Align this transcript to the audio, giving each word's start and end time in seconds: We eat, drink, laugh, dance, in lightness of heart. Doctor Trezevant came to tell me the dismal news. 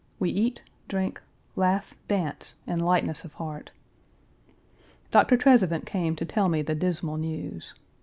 We 0.17 0.31
eat, 0.31 0.63
drink, 0.87 1.21
laugh, 1.55 1.93
dance, 2.07 2.55
in 2.65 2.79
lightness 2.79 3.23
of 3.23 3.35
heart. 3.35 3.69
Doctor 5.11 5.37
Trezevant 5.37 5.85
came 5.85 6.15
to 6.15 6.25
tell 6.25 6.49
me 6.49 6.63
the 6.63 6.73
dismal 6.73 7.17
news. 7.17 7.75